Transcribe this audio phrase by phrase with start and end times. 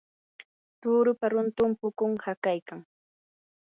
[0.81, 2.79] turupa runtu pukun hakaykan.